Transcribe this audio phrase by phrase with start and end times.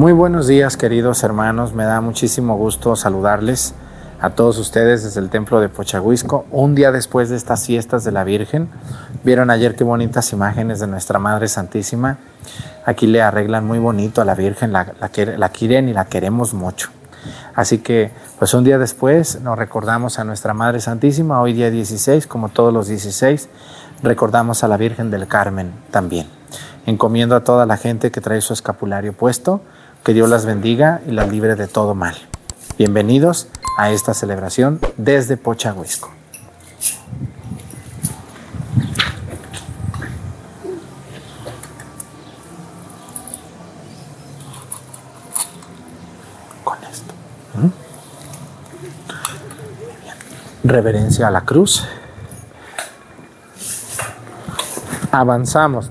[0.00, 3.74] Muy buenos días queridos hermanos, me da muchísimo gusto saludarles
[4.18, 8.10] a todos ustedes desde el templo de Pochahuisco, un día después de estas fiestas de
[8.10, 8.70] la Virgen.
[9.24, 12.16] Vieron ayer qué bonitas imágenes de nuestra Madre Santísima.
[12.86, 16.88] Aquí le arreglan muy bonito a la Virgen, la, la quieren y la queremos mucho.
[17.54, 22.26] Así que, pues un día después nos recordamos a nuestra Madre Santísima, hoy día 16,
[22.26, 23.50] como todos los 16,
[24.02, 26.26] recordamos a la Virgen del Carmen también.
[26.86, 29.60] Encomiendo a toda la gente que trae su escapulario puesto,
[30.04, 32.16] que Dios las bendiga y las libre de todo mal.
[32.78, 36.10] Bienvenidos a esta celebración desde Pochahuisco.
[46.64, 47.12] Con esto.
[47.54, 47.68] ¿Mm?
[50.66, 51.84] Reverencia a la cruz.
[55.12, 55.90] Avanzamos.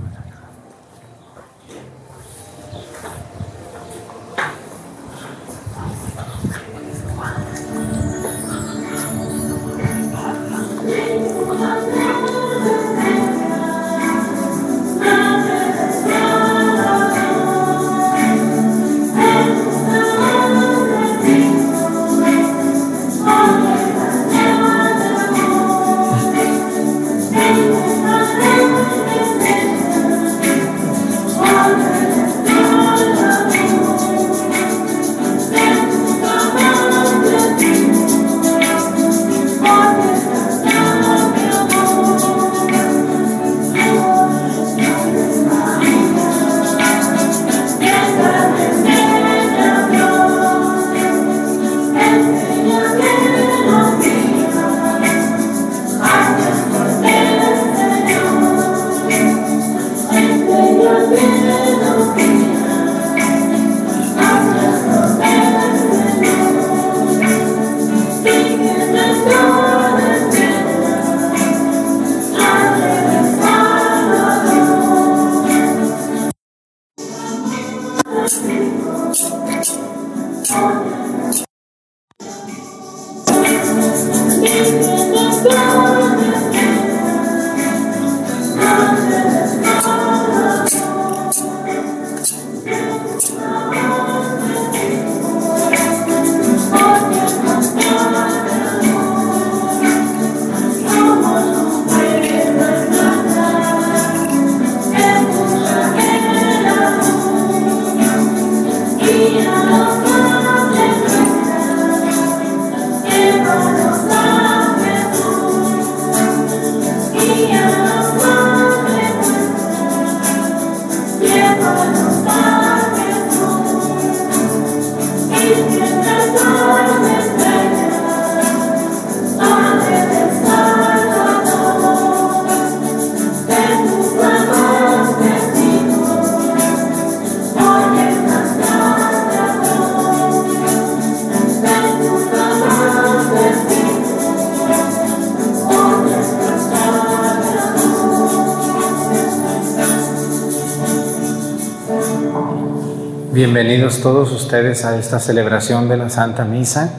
[153.61, 156.93] Bienvenidos todos ustedes a esta celebración de la Santa Misa,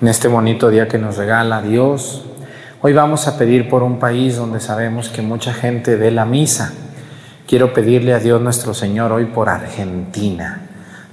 [0.00, 2.22] en este bonito día que nos regala Dios.
[2.80, 6.72] Hoy vamos a pedir por un país donde sabemos que mucha gente ve la misa.
[7.44, 10.60] Quiero pedirle a Dios nuestro Señor hoy por Argentina,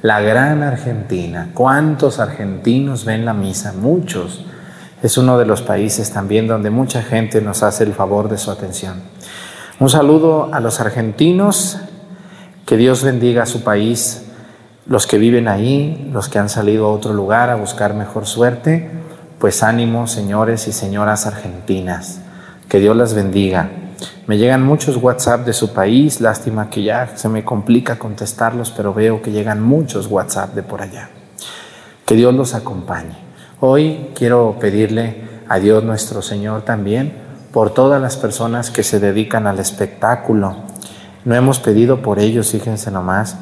[0.04, 1.50] la gran Argentina.
[1.56, 3.74] ¿Cuántos argentinos ven la misa?
[3.74, 4.46] Muchos.
[5.02, 8.52] Es uno de los países también donde mucha gente nos hace el favor de su
[8.52, 9.02] atención.
[9.80, 11.80] Un saludo a los argentinos,
[12.68, 14.27] que Dios bendiga a su país
[14.88, 18.90] los que viven ahí, los que han salido a otro lugar a buscar mejor suerte,
[19.40, 22.22] pues ánimo, señores y señoras argentinas.
[22.70, 23.70] Que Dios las bendiga.
[24.28, 28.94] Me llegan muchos WhatsApp de su país, lástima que ya se me complica contestarlos, pero
[28.94, 31.10] veo que llegan muchos WhatsApp de por allá.
[32.06, 33.16] Que Dios los acompañe.
[33.60, 37.14] Hoy quiero pedirle a Dios nuestro Señor también
[37.52, 40.56] por todas las personas que se dedican al espectáculo.
[41.26, 43.38] No hemos pedido por ellos, fíjense nomás,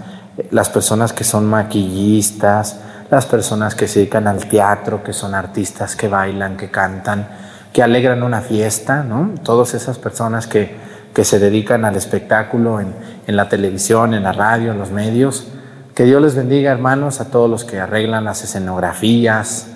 [0.52, 2.80] las personas que son maquillistas,
[3.10, 7.28] las personas que se dedican al teatro, que son artistas que bailan, que cantan,
[7.72, 9.32] que alegran una fiesta, ¿no?
[9.44, 10.76] Todas esas personas que,
[11.14, 12.94] que se dedican al espectáculo en,
[13.28, 15.48] en, la televisión, en la radio, en los medios.
[15.94, 19.68] Que Dios les bendiga, hermanos, a todos los que arreglan las escenografías.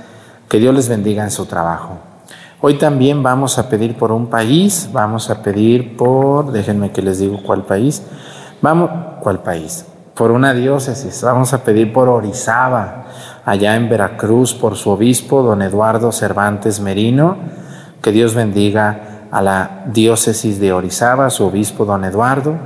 [0.50, 2.00] Que Dios les bendiga en su trabajo.
[2.62, 7.20] Hoy también vamos a pedir por un país, vamos a pedir por, déjenme que les
[7.20, 8.02] digo cuál país.
[8.62, 8.90] Vamos,
[9.22, 9.86] ¿cuál país?
[10.20, 11.22] Por una diócesis.
[11.22, 13.06] Vamos a pedir por Orizaba,
[13.46, 17.38] allá en Veracruz, por su obispo, don Eduardo Cervantes Merino.
[18.02, 22.58] Que Dios bendiga a la diócesis de Orizaba, su obispo, don Eduardo.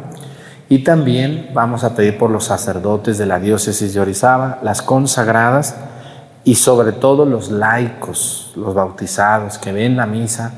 [0.67, 5.75] Y también vamos a pedir por los sacerdotes de la diócesis de Orizaba, las consagradas
[6.43, 10.53] y sobre todo los laicos, los bautizados que ven la misa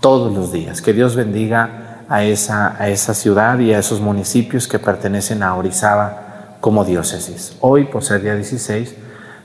[0.00, 0.82] todos los días.
[0.82, 5.54] Que Dios bendiga a esa, a esa ciudad y a esos municipios que pertenecen a
[5.54, 7.56] Orizaba como diócesis.
[7.60, 8.94] Hoy, por ser día 16,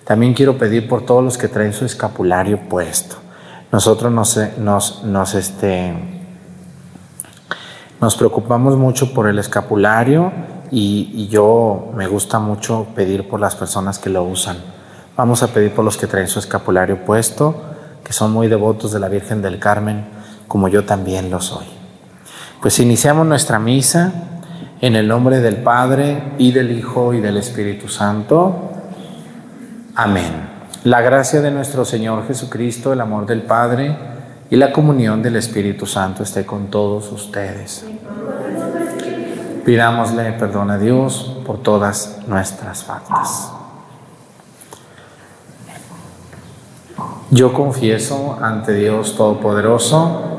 [0.04, 3.16] también quiero pedir por todos los que traen su escapulario puesto.
[3.72, 4.38] Nosotros nos,
[5.04, 5.94] nos, este,
[8.02, 10.32] nos preocupamos mucho por el escapulario
[10.72, 14.58] y yo me gusta mucho pedir por las personas que lo usan
[15.20, 17.54] Vamos a pedir por los que traen su escapulario puesto,
[18.06, 20.06] que son muy devotos de la Virgen del Carmen,
[20.48, 21.79] como yo también lo soy.
[22.62, 24.12] Pues iniciamos nuestra misa
[24.82, 28.72] en el nombre del Padre y del Hijo y del Espíritu Santo.
[29.96, 30.50] Amén.
[30.84, 33.96] La gracia de nuestro Señor Jesucristo, el amor del Padre
[34.50, 37.86] y la comunión del Espíritu Santo esté con todos ustedes.
[39.64, 43.54] Pidámosle perdón a Dios por todas nuestras faltas.
[47.32, 50.39] Yo confieso ante Dios Todopoderoso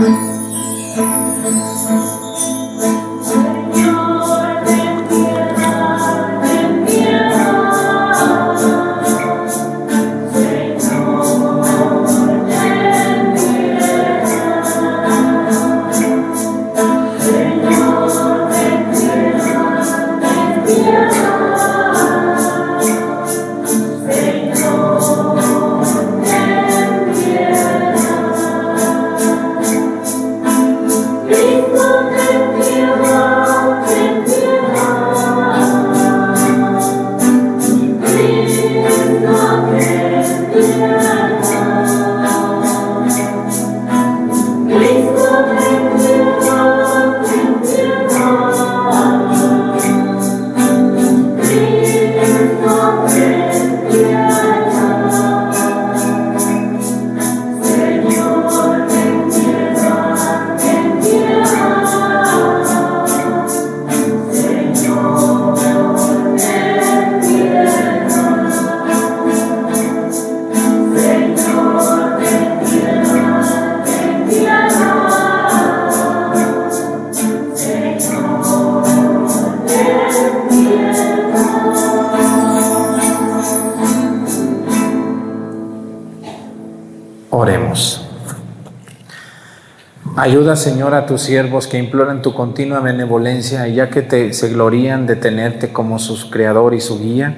[0.00, 0.39] Thank you.
[90.50, 94.48] Ayuda, Señor, a tus siervos que imploran tu continua benevolencia y ya que te, se
[94.48, 97.36] glorían de tenerte como su creador y su guía.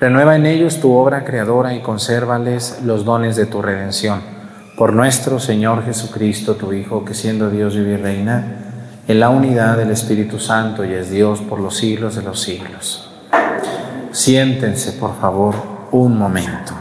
[0.00, 4.22] Renueva en ellos tu obra creadora y consérvales los dones de tu redención.
[4.78, 9.76] Por nuestro Señor Jesucristo, tu Hijo, que siendo Dios vive y reina en la unidad
[9.76, 13.10] del Espíritu Santo y es Dios por los siglos de los siglos.
[14.12, 15.56] Siéntense, por favor,
[15.90, 16.73] un momento.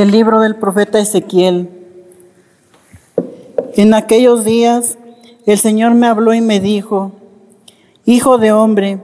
[0.00, 1.68] Del libro del profeta Ezequiel.
[3.74, 4.96] En aquellos días
[5.44, 7.12] el Señor me habló y me dijo,
[8.06, 8.98] Hijo de hombre,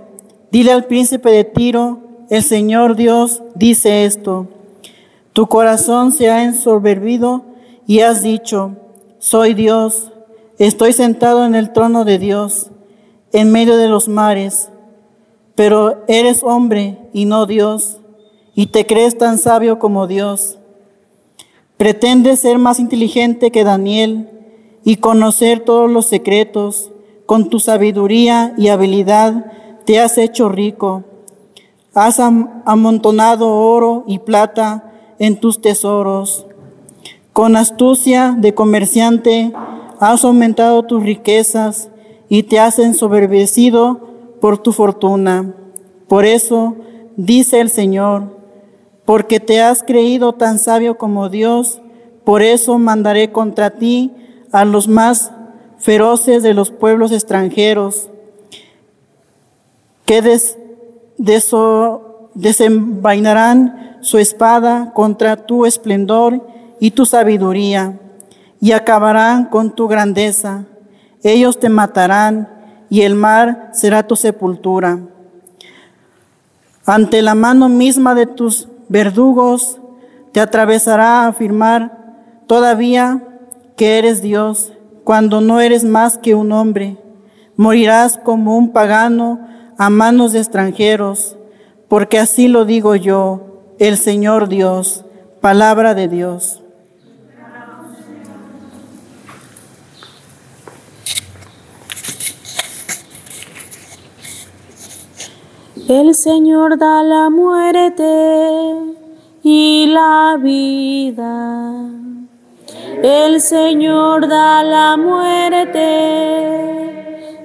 [0.51, 1.99] dile al príncipe de Tiro,
[2.31, 4.47] el Señor Dios dice esto,
[5.35, 7.45] tu corazón se ha ensoberbido
[7.87, 8.77] y has dicho,
[9.19, 10.13] soy Dios,
[10.59, 12.71] estoy sentado en el trono de Dios,
[13.35, 14.71] en medio de los mares,
[15.55, 17.99] pero eres hombre y no Dios,
[18.55, 20.59] y te crees tan sabio como Dios.
[21.77, 24.31] Pretende ser más inteligente que Daniel
[24.85, 26.93] y conocer todos los secretos.
[27.27, 29.53] Con tu sabiduría y habilidad
[29.85, 31.05] te has hecho rico.
[31.93, 36.47] Has amontonado oro y plata en tus tesoros.
[37.33, 39.53] Con astucia de comerciante
[40.01, 41.91] has aumentado tus riquezas
[42.29, 44.01] y te has ensoberbecido
[44.41, 45.55] por tu fortuna.
[46.09, 46.77] Por eso,
[47.17, 48.36] dice el Señor,
[49.07, 51.81] porque te has creído tan sabio como Dios,
[52.25, 54.13] por eso mandaré contra ti
[54.53, 55.31] a los más
[55.79, 58.11] feroces de los pueblos extranjeros,
[60.05, 60.39] que
[62.35, 66.47] desenvainarán su espada contra tu esplendor
[66.81, 67.99] y tu sabiduría,
[68.61, 70.67] y acabarán con tu grandeza.
[71.23, 72.57] Ellos te matarán,
[72.89, 75.01] y el mar será tu sepultura.
[76.85, 79.81] Ante la mano misma de tus verdugos
[80.33, 83.23] te atravesará a afirmar todavía
[83.77, 84.73] que eres Dios,
[85.05, 86.99] cuando no eres más que un hombre.
[87.57, 89.41] Morirás como un pagano
[89.79, 91.37] a manos de extranjeros,
[91.89, 95.05] porque así lo digo yo, el Señor Dios,
[95.41, 96.66] palabra de Dios.
[105.89, 108.75] El Señor da la muerte
[109.45, 111.91] y la vida.
[113.05, 115.79] El Señor da la muerte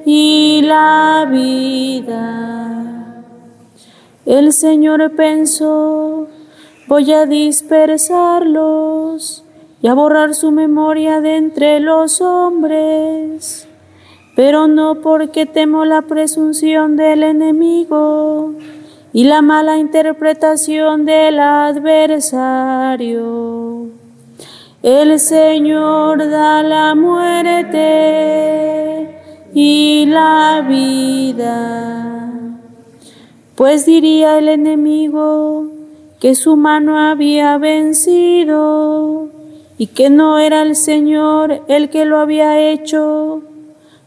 [0.07, 3.21] y la vida.
[4.25, 6.27] El Señor pensó,
[6.87, 9.43] voy a dispersarlos
[9.83, 13.67] y a borrar su memoria de entre los hombres
[14.43, 18.55] pero no porque temo la presunción del enemigo
[19.13, 22.31] y la mala interpretación del adversario.
[24.81, 27.75] El Señor da la muerte
[29.53, 32.31] y la vida.
[33.53, 35.67] Pues diría el enemigo
[36.19, 39.29] que su mano había vencido
[39.77, 43.43] y que no era el Señor el que lo había hecho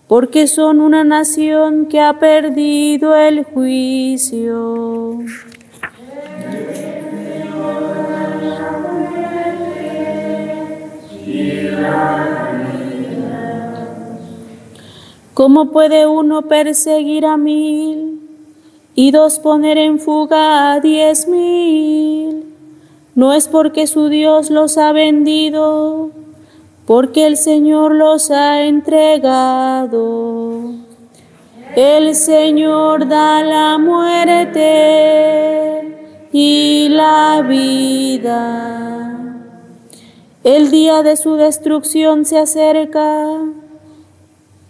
[0.08, 5.18] porque son una nación que ha perdido el juicio.
[15.32, 18.20] ¿Cómo puede uno perseguir a mil
[18.94, 22.44] y dos poner en fuga a diez mil?
[23.16, 26.10] No es porque su Dios los ha vendido
[26.86, 30.60] porque el Señor los ha entregado.
[31.76, 34.70] El Señor da la muerte
[36.32, 38.84] y la vida.
[40.44, 43.40] El día de su destrucción se acerca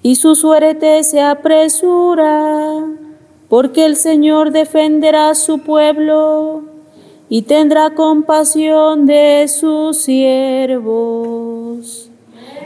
[0.02, 2.86] y su suerte se apresura,
[3.48, 6.62] porque el Señor defenderá a su pueblo
[7.28, 10.08] y tendrá compasión de sus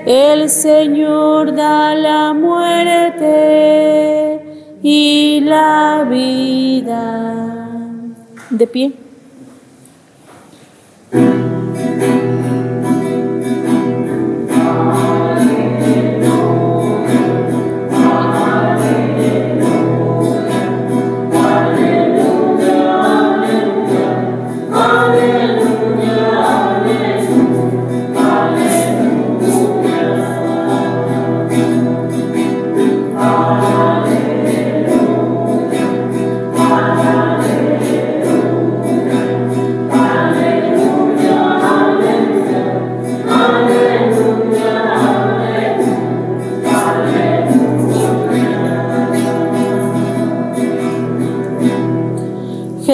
[0.06, 3.28] El Señor da la muerte
[4.82, 7.64] y la vida.
[8.50, 9.07] De pie.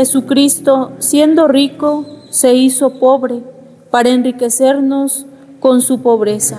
[0.04, 3.42] Jesucristo, siendo rico, se hizo pobre
[3.90, 5.24] para enriquecernos
[5.60, 6.58] con su pobreza.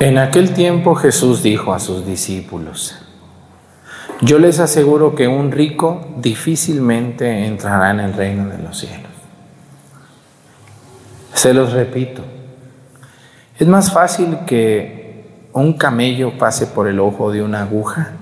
[0.00, 2.96] En aquel tiempo Jesús dijo a sus discípulos,
[4.20, 9.10] Yo les aseguro que un rico difícilmente entrará en el reino de los cielos.
[11.34, 12.22] Se los repito,
[13.58, 18.12] es más fácil que un camello pase por el ojo de una aguja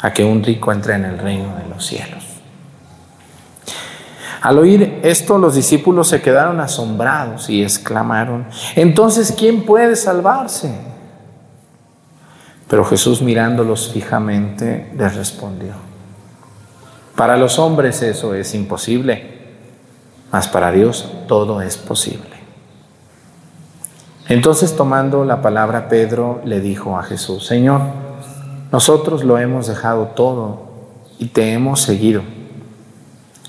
[0.00, 2.35] a que un rico entre en el reino de los cielos.
[4.46, 10.72] Al oír esto, los discípulos se quedaron asombrados y exclamaron, entonces, ¿quién puede salvarse?
[12.68, 15.72] Pero Jesús mirándolos fijamente les respondió,
[17.16, 19.56] para los hombres eso es imposible,
[20.30, 22.36] mas para Dios todo es posible.
[24.28, 27.80] Entonces tomando la palabra Pedro le dijo a Jesús, Señor,
[28.70, 30.68] nosotros lo hemos dejado todo
[31.18, 32.35] y te hemos seguido.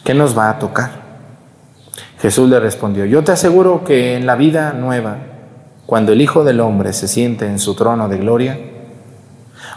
[0.07, 0.91] ¿Qué nos va a tocar?
[2.21, 5.17] Jesús le respondió, yo te aseguro que en la vida nueva,
[5.85, 8.57] cuando el Hijo del Hombre se siente en su trono de gloria,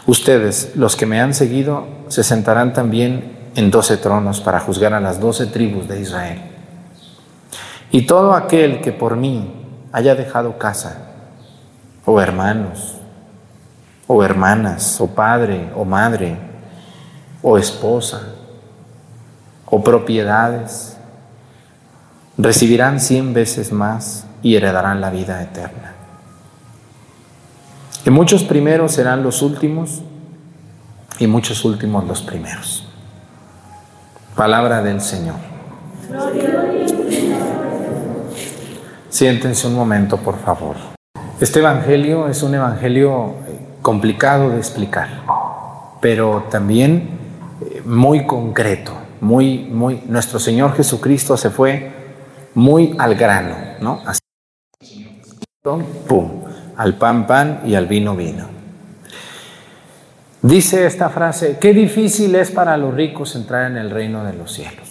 [0.07, 5.01] Ustedes, los que me han seguido, se sentarán también en doce tronos para juzgar a
[5.01, 6.41] las doce tribus de Israel.
[7.91, 9.51] Y todo aquel que por mí
[9.91, 11.09] haya dejado casa,
[12.05, 12.95] o hermanos,
[14.07, 16.37] o hermanas, o padre, o madre,
[17.41, 18.35] o esposa,
[19.71, 20.97] o propiedades,
[22.37, 25.93] recibirán cien veces más y heredarán la vida eterna.
[28.05, 30.01] Y muchos primeros serán los últimos
[31.19, 32.87] y muchos últimos los primeros.
[34.35, 35.35] Palabra del Señor.
[39.09, 40.75] Siéntense un momento, por favor.
[41.39, 45.09] Este Evangelio es un Evangelio eh, complicado de explicar,
[46.01, 47.09] pero también
[47.61, 51.91] eh, muy concreto, muy, muy, nuestro Señor Jesucristo se fue
[52.55, 54.01] muy al grano, ¿no?
[54.05, 54.19] Así,
[55.61, 56.43] pum,
[56.75, 58.47] al pan pan y al vino vino.
[60.41, 64.51] Dice esta frase, qué difícil es para los ricos entrar en el reino de los
[64.51, 64.89] cielos.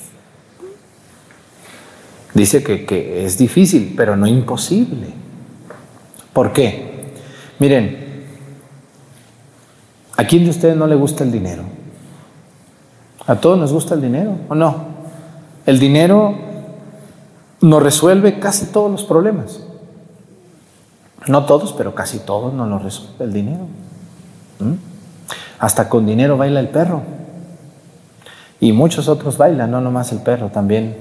[2.32, 5.08] Dice que, que es difícil, pero no imposible.
[6.32, 7.10] ¿Por qué?
[7.58, 8.24] Miren,
[10.16, 11.79] ¿a quién de ustedes no le gusta el dinero?
[13.26, 14.76] ¿A todos nos gusta el dinero o no?
[15.66, 16.34] El dinero
[17.60, 19.60] nos resuelve casi todos los problemas.
[21.26, 23.66] No todos, pero casi todos no lo resuelve el dinero.
[24.58, 24.74] ¿Mm?
[25.58, 27.02] Hasta con dinero baila el perro.
[28.58, 30.96] Y muchos otros bailan, no nomás el perro, también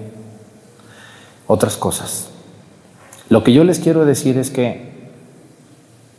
[1.48, 2.30] otras cosas.
[3.30, 4.90] Lo que yo les quiero decir es que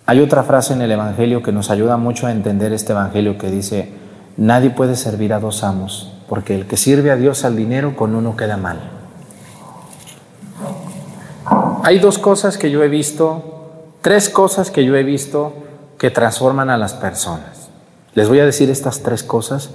[0.07, 3.51] hay otra frase en el Evangelio que nos ayuda mucho a entender este Evangelio que
[3.51, 3.93] dice,
[4.37, 8.15] nadie puede servir a dos amos, porque el que sirve a Dios al dinero con
[8.15, 8.79] uno queda mal.
[11.83, 13.51] Hay dos cosas que yo he visto
[14.03, 15.53] Tres cosas que yo he visto
[15.99, 17.69] que transforman a las personas.
[18.15, 19.71] Les voy a decir estas tres cosas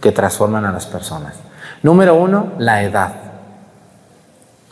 [0.00, 1.36] que transforman a las personas.
[1.82, 3.14] Número uno, la edad.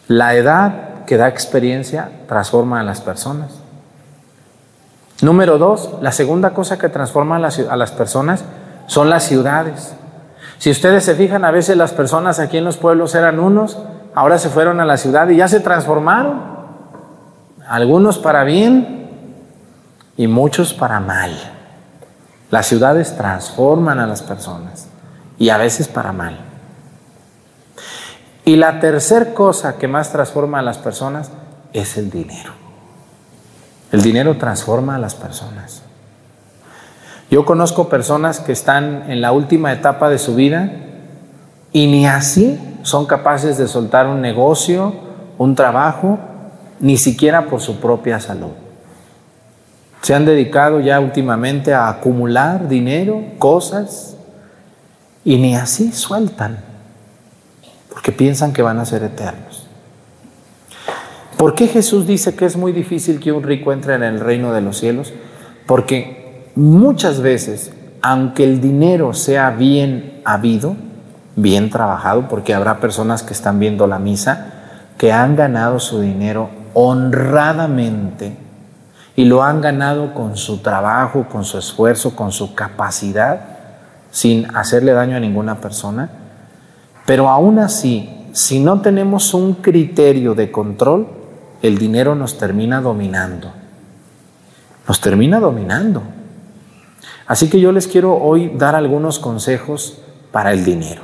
[0.08, 3.52] La edad que da experiencia transforma a las personas.
[5.22, 8.44] Número dos, la segunda cosa que transforma a las, a las personas
[8.86, 9.94] son las ciudades.
[10.58, 13.78] Si ustedes se fijan, a veces las personas aquí en los pueblos eran unos,
[14.14, 16.56] ahora se fueron a la ciudad y ya se transformaron.
[17.68, 19.10] Algunos para bien
[20.16, 21.32] y muchos para mal.
[22.50, 24.88] Las ciudades transforman a las personas
[25.38, 26.38] y a veces para mal.
[28.44, 31.30] Y la tercera cosa que más transforma a las personas
[31.72, 32.52] es el dinero.
[33.90, 35.82] El dinero transforma a las personas.
[37.30, 40.72] Yo conozco personas que están en la última etapa de su vida
[41.72, 44.94] y ni así son capaces de soltar un negocio,
[45.38, 46.18] un trabajo,
[46.78, 48.52] ni siquiera por su propia salud.
[50.02, 54.16] Se han dedicado ya últimamente a acumular dinero, cosas,
[55.24, 56.60] y ni así sueltan,
[57.90, 59.66] porque piensan que van a ser eternos.
[61.36, 64.52] ¿Por qué Jesús dice que es muy difícil que un rico entre en el reino
[64.52, 65.12] de los cielos?
[65.66, 66.15] Porque
[66.56, 70.74] muchas veces, aunque el dinero sea bien habido,
[71.36, 74.54] bien trabajado, porque habrá personas que están viendo la misa,
[74.98, 78.36] que han ganado su dinero honradamente,
[79.14, 83.40] y lo han ganado con su trabajo, con su esfuerzo, con su capacidad,
[84.10, 86.10] sin hacerle daño a ninguna persona.
[87.06, 91.06] Pero aún así, si no tenemos un criterio de control,
[91.62, 93.52] el dinero nos termina dominando.
[94.86, 96.02] Nos termina dominando.
[97.26, 99.98] Así que yo les quiero hoy dar algunos consejos
[100.30, 101.02] para el dinero.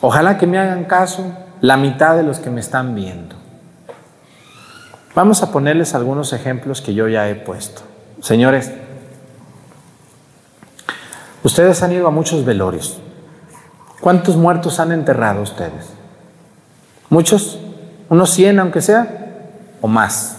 [0.00, 1.24] Ojalá que me hagan caso
[1.60, 3.34] la mitad de los que me están viendo.
[5.14, 7.82] Vamos a ponerles algunos ejemplos que yo ya he puesto.
[8.20, 8.72] Señores,
[11.42, 12.98] Ustedes han ido a muchos velorios.
[14.00, 15.86] ¿Cuántos muertos han enterrado ustedes?
[17.10, 17.58] ¿Muchos?
[18.08, 19.46] ¿Unos 100 aunque sea?
[19.80, 20.36] ¿O más?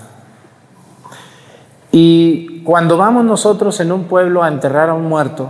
[1.92, 5.50] Y cuando vamos nosotros en un pueblo a enterrar a un muerto,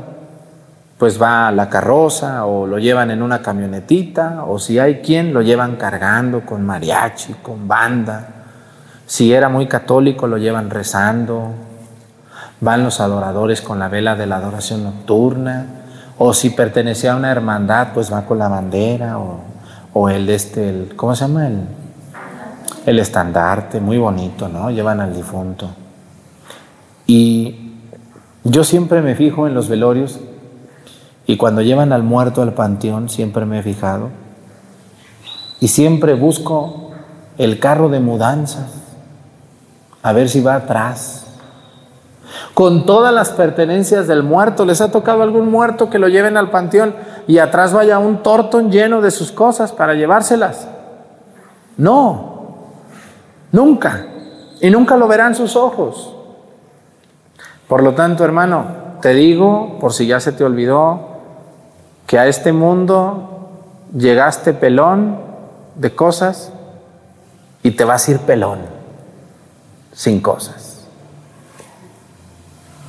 [0.97, 5.41] pues va la carroza o lo llevan en una camionetita o si hay quien lo
[5.41, 8.27] llevan cargando con mariachi, con banda.
[9.05, 11.51] Si era muy católico lo llevan rezando.
[12.61, 15.65] Van los adoradores con la vela de la adoración nocturna.
[16.17, 19.17] O si pertenecía a una hermandad, pues va con la bandera
[19.93, 21.47] o, el este, ¿cómo se llama?
[21.47, 21.61] El,
[22.85, 24.69] el estandarte, muy bonito, ¿no?
[24.69, 25.69] Llevan al difunto.
[27.09, 27.55] Y
[28.43, 30.19] yo siempre me fijo en los velorios
[31.25, 34.09] y cuando llevan al muerto al panteón siempre me he fijado
[35.59, 36.91] y siempre busco
[37.39, 38.75] el carro de mudanzas
[40.03, 41.25] a ver si va atrás.
[42.53, 46.51] Con todas las pertenencias del muerto, ¿les ha tocado algún muerto que lo lleven al
[46.51, 46.93] panteón
[47.25, 50.67] y atrás vaya un tortón lleno de sus cosas para llevárselas?
[51.75, 52.67] No,
[53.51, 54.05] nunca.
[54.61, 56.18] Y nunca lo verán sus ojos.
[57.69, 58.65] Por lo tanto, hermano,
[58.99, 61.01] te digo, por si ya se te olvidó,
[62.07, 63.51] que a este mundo
[63.95, 65.19] llegaste pelón
[65.75, 66.51] de cosas
[67.61, 68.61] y te vas a ir pelón
[69.93, 70.87] sin cosas.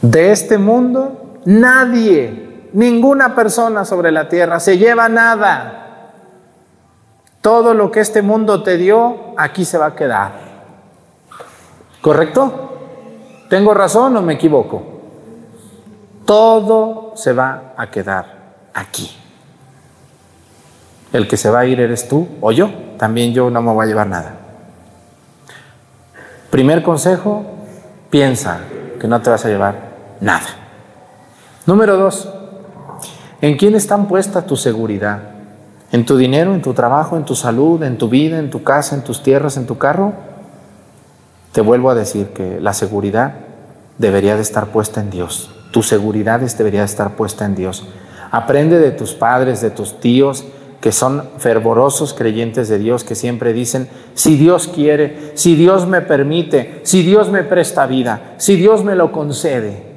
[0.01, 6.14] De este mundo, nadie, ninguna persona sobre la tierra se lleva nada.
[7.43, 10.33] Todo lo que este mundo te dio, aquí se va a quedar.
[12.01, 12.69] ¿Correcto?
[13.50, 14.80] ¿Tengo razón o me equivoco?
[16.24, 19.10] Todo se va a quedar aquí.
[21.12, 22.70] El que se va a ir eres tú o yo.
[22.96, 24.36] También yo no me voy a llevar nada.
[26.50, 27.44] Primer consejo,
[28.08, 28.60] piensa
[29.00, 29.74] que no te vas a llevar
[30.20, 30.46] nada.
[31.66, 32.32] Número dos,
[33.40, 35.22] ¿en quién están puesta tu seguridad?
[35.90, 38.94] ¿En tu dinero, en tu trabajo, en tu salud, en tu vida, en tu casa,
[38.94, 40.30] en tus tierras, en tu carro?
[41.52, 43.34] Te vuelvo a decir que la seguridad
[43.98, 45.50] debería de estar puesta en Dios.
[45.72, 47.86] Tu seguridad debería de estar puesta en Dios.
[48.30, 50.44] Aprende de tus padres, de tus tíos,
[50.80, 56.00] que son fervorosos creyentes de Dios, que siempre dicen, si Dios quiere, si Dios me
[56.00, 59.90] permite, si Dios me presta vida, si Dios me lo concede.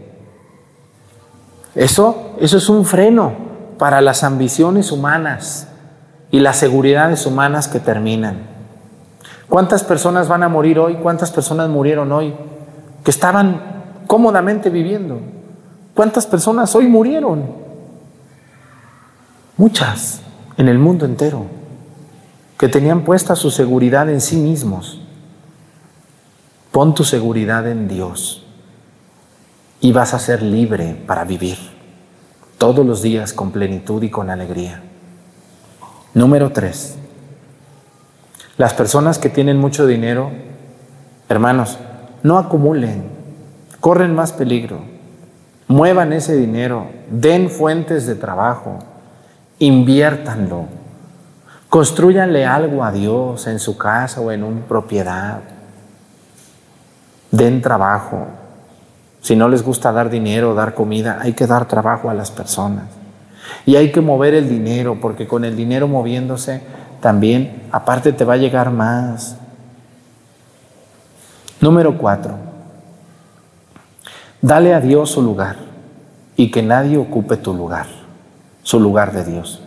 [1.75, 3.33] Eso, eso es un freno
[3.77, 5.67] para las ambiciones humanas
[6.31, 8.52] y las seguridades humanas que terminan.
[9.49, 10.95] ¿Cuántas personas van a morir hoy?
[10.95, 12.34] ¿Cuántas personas murieron hoy?
[13.03, 13.62] Que estaban
[14.08, 15.19] cómodamente viviendo.
[15.93, 17.43] ¿Cuántas personas hoy murieron?
[19.58, 20.21] Muchas
[20.58, 21.45] en el mundo entero,
[22.58, 25.01] que tenían puesta su seguridad en sí mismos.
[26.71, 28.43] Pon tu seguridad en Dios
[29.79, 31.58] y vas a ser libre para vivir
[32.58, 34.82] todos los días con plenitud y con alegría.
[36.13, 36.97] Número tres,
[38.57, 40.31] las personas que tienen mucho dinero,
[41.27, 41.79] hermanos,
[42.21, 43.03] no acumulen,
[43.79, 44.79] corren más peligro,
[45.67, 48.79] muevan ese dinero, den fuentes de trabajo,
[49.57, 50.65] inviértanlo,
[51.69, 55.39] construyanle algo a Dios en su casa o en una propiedad,
[57.31, 58.27] den trabajo.
[59.21, 62.85] Si no les gusta dar dinero, dar comida, hay que dar trabajo a las personas.
[63.65, 66.61] Y hay que mover el dinero, porque con el dinero moviéndose
[67.03, 69.35] también, aparte te va a llegar más.
[71.59, 72.35] Número cuatro,
[74.41, 75.57] dale a Dios su lugar
[76.37, 77.87] y que nadie ocupe tu lugar,
[78.63, 79.61] su lugar de Dios.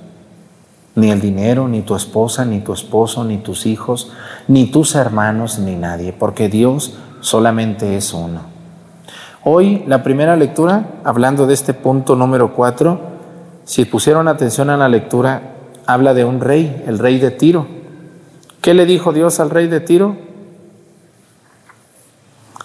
[0.94, 4.12] Ni el dinero, ni tu esposa, ni tu esposo, ni tus hijos,
[4.48, 8.40] ni tus hermanos, ni nadie, porque Dios solamente es uno.
[9.44, 12.98] Hoy la primera lectura, hablando de este punto número cuatro,
[13.64, 15.55] si pusieron atención a la lectura,
[15.86, 17.66] habla de un rey, el rey de Tiro.
[18.60, 20.16] ¿Qué le dijo Dios al rey de Tiro?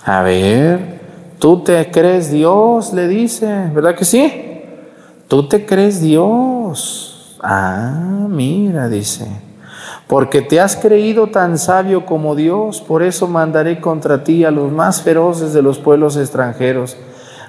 [0.03, 0.99] A ver,
[1.39, 4.63] tú te crees Dios, le dice, ¿verdad que sí?
[5.27, 7.37] Tú te crees Dios.
[7.41, 9.27] Ah, mira, dice.
[10.07, 14.71] Porque te has creído tan sabio como Dios, por eso mandaré contra ti a los
[14.71, 16.97] más feroces de los pueblos extranjeros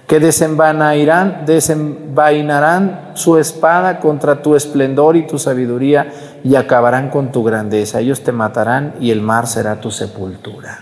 [0.07, 7.43] que desenvainarán, desenvainarán su espada contra tu esplendor y tu sabiduría y acabarán con tu
[7.43, 8.01] grandeza.
[8.01, 10.81] Ellos te matarán y el mar será tu sepultura.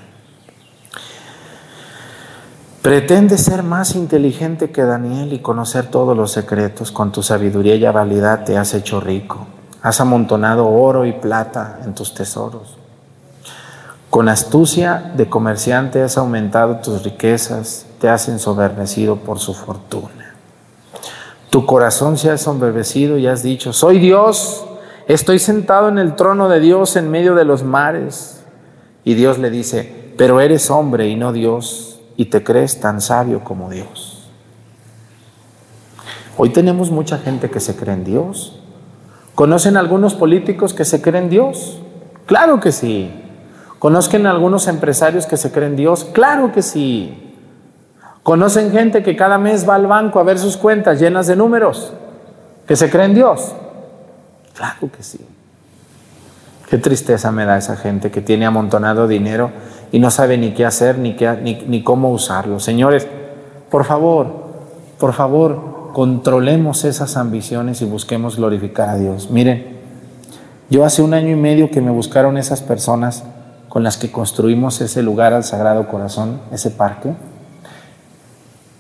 [2.82, 6.90] Pretende ser más inteligente que Daniel y conocer todos los secretos.
[6.90, 9.46] Con tu sabiduría y habilidad te has hecho rico.
[9.82, 12.79] Has amontonado oro y plata en tus tesoros.
[14.10, 20.34] Con astucia de comerciante has aumentado tus riquezas te has ensobernecido por su fortuna.
[21.50, 24.64] tu corazón se ha ensombrecido y has dicho, soy Dios,
[25.08, 28.44] estoy sentado en el trono de Dios en medio de los mares.
[29.02, 33.42] Y Dios le dice, pero eres hombre y no Dios, y te crees tan sabio
[33.42, 34.28] como Dios.
[36.36, 38.60] Hoy tenemos mucha gente que se cree en Dios.
[39.34, 41.80] ¿Conocen algunos políticos que se creen Dios?
[42.26, 43.10] Claro que sí.
[43.80, 46.04] ¿Conocen algunos empresarios que se creen Dios?
[46.12, 47.32] Claro que sí.
[48.22, 51.94] ¿Conocen gente que cada mes va al banco a ver sus cuentas llenas de números?
[52.68, 53.54] ¿Que se creen Dios?
[54.54, 55.18] Claro que sí.
[56.68, 59.50] Qué tristeza me da esa gente que tiene amontonado dinero
[59.90, 62.60] y no sabe ni qué hacer ni, qué, ni cómo usarlo.
[62.60, 63.08] Señores,
[63.70, 64.26] por favor,
[64.98, 69.30] por favor, controlemos esas ambiciones y busquemos glorificar a Dios.
[69.30, 69.78] Miren,
[70.68, 73.24] yo hace un año y medio que me buscaron esas personas
[73.70, 77.14] con las que construimos ese lugar al Sagrado Corazón, ese parque,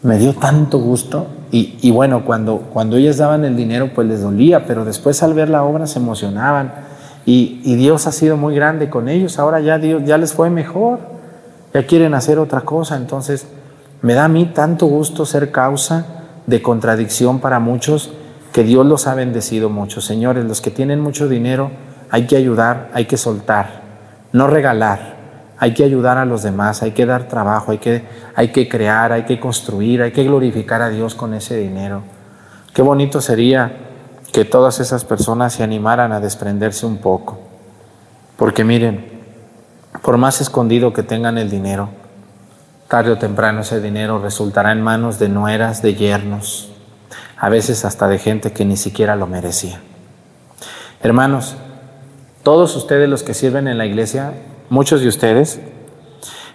[0.02, 1.28] me dio tanto gusto.
[1.52, 5.48] Y, bueno, cuando, cuando ellas daban el dinero pues les dolía, pero después al ver
[5.48, 6.72] la obra se emocionaban.
[7.24, 10.50] Y, y, Dios ha sido muy grande con ellos, ahora ya Dios ya les fue
[10.50, 10.98] mejor,
[11.72, 13.46] ya quieren hacer otra cosa, entonces
[14.02, 16.06] me da a mí tanto gusto ser causa
[16.46, 18.10] de contradicción para muchos
[18.52, 20.00] que Dios los ha bendecido mucho.
[20.00, 21.70] Señores, los que tienen mucho dinero
[22.10, 23.79] hay que ayudar, hay que soltar,
[24.32, 25.20] no regalar
[25.62, 28.02] hay que ayudar a los demás, hay que dar trabajo, hay que,
[28.34, 32.02] hay que crear, hay que construir, hay que glorificar a Dios con ese dinero.
[32.72, 33.70] Qué bonito sería
[34.32, 37.40] que todas esas personas se animaran a desprenderse un poco.
[38.38, 39.20] Porque miren,
[40.00, 41.90] por más escondido que tengan el dinero,
[42.88, 46.72] tarde o temprano ese dinero resultará en manos de nueras, de yernos,
[47.36, 49.82] a veces hasta de gente que ni siquiera lo merecía.
[51.02, 51.54] Hermanos,
[52.42, 54.32] todos ustedes los que sirven en la iglesia
[54.68, 55.60] muchos de ustedes.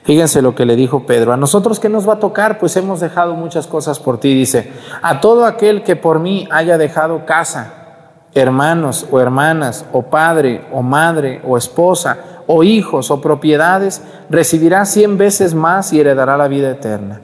[0.04, 1.34] Fíjense lo que le dijo Pedro.
[1.34, 4.34] A nosotros que nos va a tocar, pues hemos dejado muchas cosas por ti.
[4.34, 4.72] Dice,
[5.02, 7.74] a todo aquel que por mí haya dejado casa,
[8.34, 12.18] hermanos o hermanas, o padre o madre o esposa,
[12.48, 17.22] o hijos o propiedades, recibirá cien veces más y heredará la vida eterna.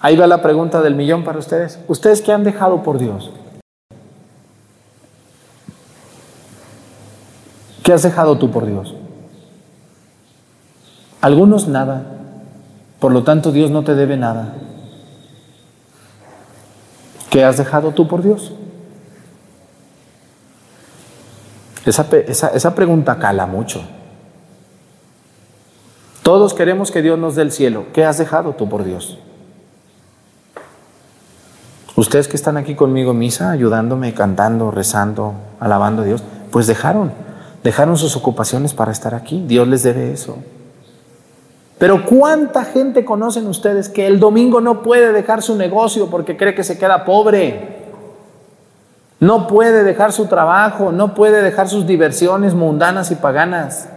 [0.00, 1.78] Ahí va la pregunta del millón para ustedes.
[1.88, 3.30] ¿Ustedes qué han dejado por Dios?
[7.86, 8.96] ¿Qué has dejado tú por Dios?
[11.20, 12.04] Algunos nada.
[12.98, 14.54] Por lo tanto, Dios no te debe nada.
[17.30, 18.52] ¿Qué has dejado tú por Dios?
[21.84, 23.84] Esa, esa, esa, pregunta cala mucho.
[26.24, 27.84] Todos queremos que Dios nos dé el cielo.
[27.92, 29.16] ¿Qué has dejado tú por Dios?
[31.94, 37.25] Ustedes que están aquí conmigo en misa, ayudándome, cantando, rezando, alabando a Dios, pues dejaron,
[37.66, 39.42] dejaron sus ocupaciones para estar aquí.
[39.44, 40.38] Dios les debe eso.
[41.78, 46.54] Pero ¿cuánta gente conocen ustedes que el domingo no puede dejar su negocio porque cree
[46.54, 47.86] que se queda pobre?
[49.18, 53.88] No puede dejar su trabajo, no puede dejar sus diversiones mundanas y paganas.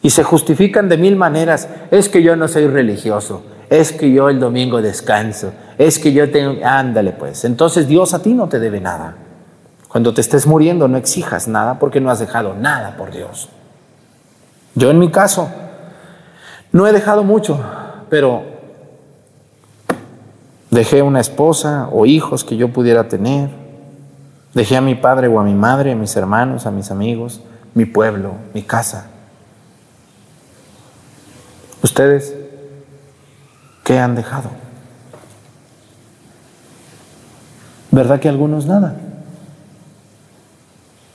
[0.00, 1.68] Y se justifican de mil maneras.
[1.90, 6.30] Es que yo no soy religioso, es que yo el domingo descanso, es que yo
[6.30, 6.64] tengo...
[6.64, 7.44] Ándale pues.
[7.44, 9.14] Entonces Dios a ti no te debe nada.
[9.94, 13.48] Cuando te estés muriendo no exijas nada porque no has dejado nada por Dios.
[14.74, 15.48] Yo en mi caso,
[16.72, 17.60] no he dejado mucho,
[18.10, 18.42] pero
[20.72, 23.50] dejé una esposa o hijos que yo pudiera tener.
[24.52, 27.40] Dejé a mi padre o a mi madre, a mis hermanos, a mis amigos,
[27.74, 29.06] mi pueblo, mi casa.
[31.84, 32.34] ¿Ustedes
[33.84, 34.50] qué han dejado?
[37.92, 38.96] ¿Verdad que algunos nada?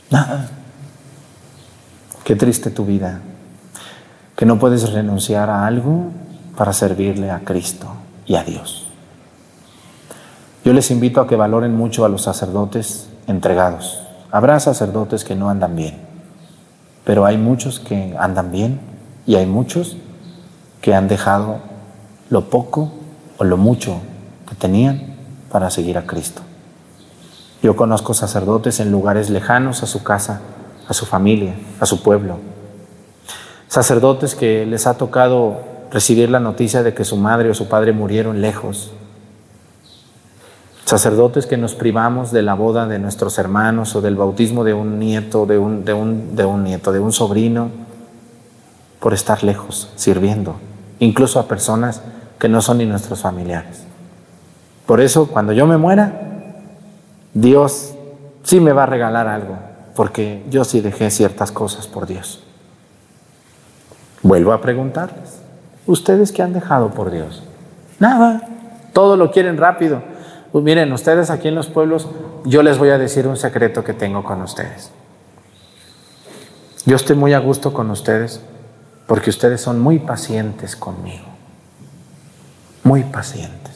[0.09, 0.49] Nada.
[2.23, 3.21] Qué triste tu vida
[4.35, 6.11] que no puedes renunciar a algo
[6.55, 7.87] para servirle a Cristo
[8.25, 8.87] y a Dios.
[10.63, 13.99] Yo les invito a que valoren mucho a los sacerdotes entregados.
[14.31, 15.97] Habrá sacerdotes que no andan bien,
[17.03, 18.79] pero hay muchos que andan bien
[19.25, 19.97] y hay muchos
[20.81, 21.59] que han dejado
[22.29, 22.91] lo poco
[23.37, 23.99] o lo mucho
[24.47, 25.15] que tenían
[25.51, 26.41] para seguir a Cristo.
[27.61, 30.41] Yo conozco sacerdotes en lugares lejanos a su casa,
[30.87, 32.37] a su familia, a su pueblo,
[33.67, 37.91] sacerdotes que les ha tocado recibir la noticia de que su madre o su padre
[37.91, 38.91] murieron lejos,
[40.85, 44.97] sacerdotes que nos privamos de la boda de nuestros hermanos o del bautismo de un
[44.97, 47.69] nieto, de un, de un, de un nieto, de un sobrino,
[48.99, 50.55] por estar lejos, sirviendo,
[50.99, 52.01] incluso a personas
[52.39, 53.83] que no son ni nuestros familiares.
[54.85, 56.28] Por eso, cuando yo me muera,
[57.33, 57.93] Dios
[58.43, 59.57] sí me va a regalar algo,
[59.95, 62.43] porque yo sí dejé ciertas cosas por Dios.
[64.21, 65.39] Vuelvo a preguntarles,
[65.85, 67.43] ¿ustedes qué han dejado por Dios?
[67.99, 68.47] Nada,
[68.93, 70.01] todo lo quieren rápido.
[70.51, 72.07] Pues miren, ustedes aquí en los pueblos,
[72.45, 74.91] yo les voy a decir un secreto que tengo con ustedes.
[76.85, 78.41] Yo estoy muy a gusto con ustedes
[79.05, 81.25] porque ustedes son muy pacientes conmigo.
[82.83, 83.68] Muy pacientes.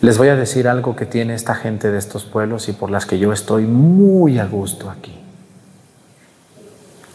[0.00, 3.04] Les voy a decir algo que tiene esta gente de estos pueblos y por las
[3.04, 5.18] que yo estoy muy a gusto aquí.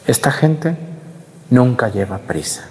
[0.05, 0.75] Esta gente
[1.49, 2.65] nunca lleva prisa.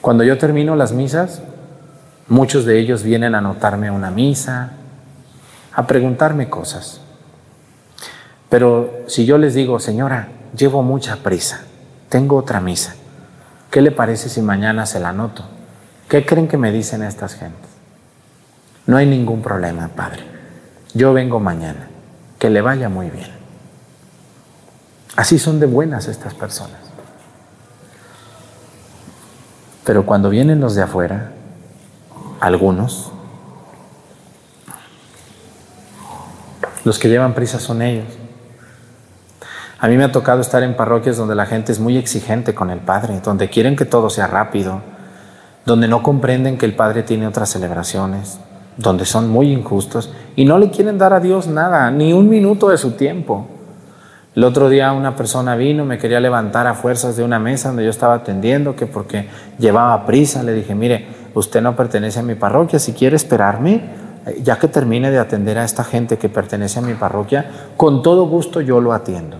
[0.00, 1.40] Cuando yo termino las misas,
[2.26, 4.72] muchos de ellos vienen a anotarme una misa,
[5.72, 7.00] a preguntarme cosas.
[8.50, 11.62] Pero si yo les digo, señora, llevo mucha prisa,
[12.08, 12.96] tengo otra misa,
[13.70, 15.44] ¿qué le parece si mañana se la anoto?
[16.08, 17.73] ¿Qué creen que me dicen estas gentes?
[18.86, 20.24] No hay ningún problema, Padre.
[20.92, 21.88] Yo vengo mañana.
[22.38, 23.30] Que le vaya muy bien.
[25.16, 26.80] Así son de buenas estas personas.
[29.84, 31.32] Pero cuando vienen los de afuera,
[32.40, 33.12] algunos,
[36.84, 38.06] los que llevan prisa son ellos.
[39.78, 42.70] A mí me ha tocado estar en parroquias donde la gente es muy exigente con
[42.70, 44.80] el Padre, donde quieren que todo sea rápido,
[45.66, 48.38] donde no comprenden que el Padre tiene otras celebraciones,
[48.76, 52.68] donde son muy injustos y no le quieren dar a Dios nada, ni un minuto
[52.68, 53.46] de su tiempo.
[54.34, 57.84] El otro día una persona vino, me quería levantar a fuerzas de una mesa donde
[57.84, 62.34] yo estaba atendiendo, que porque llevaba prisa, le dije, mire, usted no pertenece a mi
[62.34, 63.82] parroquia, si quiere esperarme,
[64.42, 68.26] ya que termine de atender a esta gente que pertenece a mi parroquia, con todo
[68.26, 69.36] gusto yo lo atiendo.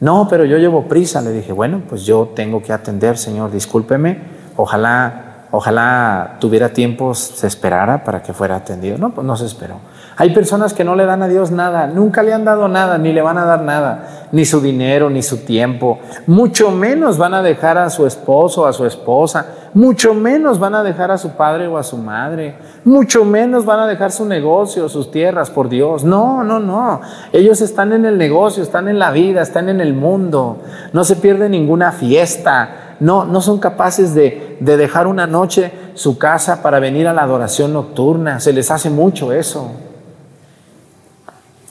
[0.00, 4.18] No, pero yo llevo prisa, le dije, bueno, pues yo tengo que atender, Señor, discúlpeme,
[4.56, 8.96] ojalá Ojalá tuviera tiempo, se esperara para que fuera atendido.
[8.96, 9.76] No, pues no se esperó.
[10.16, 13.12] Hay personas que no le dan a Dios nada, nunca le han dado nada, ni
[13.12, 15.98] le van a dar nada, ni su dinero, ni su tiempo.
[16.26, 20.82] Mucho menos van a dejar a su esposo, a su esposa, mucho menos van a
[20.82, 24.88] dejar a su padre o a su madre, mucho menos van a dejar su negocio,
[24.88, 26.02] sus tierras, por Dios.
[26.02, 27.00] No, no, no.
[27.32, 30.58] Ellos están en el negocio, están en la vida, están en el mundo.
[30.92, 36.18] No se pierde ninguna fiesta no, no son capaces de, de dejar una noche su
[36.18, 38.38] casa para venir a la adoración nocturna.
[38.38, 39.72] Se les hace mucho eso.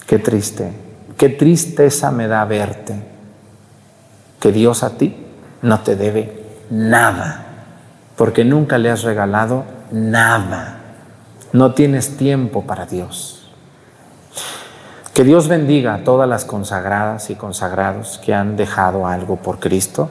[0.05, 0.73] Qué triste,
[1.17, 2.95] qué tristeza me da verte
[4.41, 5.25] que Dios a ti
[5.61, 7.45] no te debe nada,
[8.17, 10.79] porque nunca le has regalado nada.
[11.53, 13.49] No tienes tiempo para Dios.
[15.13, 20.09] Que Dios bendiga a todas las consagradas y consagrados que han dejado algo por Cristo